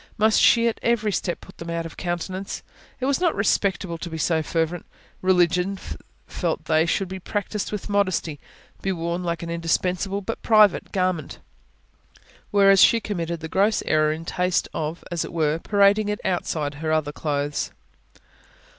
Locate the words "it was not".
2.99-3.35